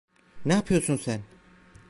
[0.45, 1.21] Ne yapıyorsun sen?